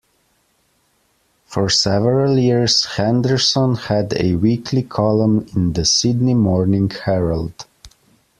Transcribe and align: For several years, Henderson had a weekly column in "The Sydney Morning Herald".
For 1.45 1.69
several 1.69 2.39
years, 2.39 2.85
Henderson 2.85 3.75
had 3.75 4.19
a 4.19 4.33
weekly 4.33 4.81
column 4.81 5.45
in 5.55 5.73
"The 5.73 5.85
Sydney 5.85 6.33
Morning 6.33 6.89
Herald". 6.89 7.67